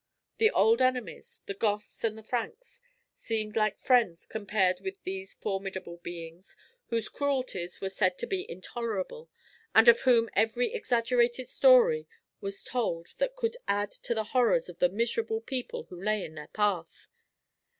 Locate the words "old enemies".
0.49-1.41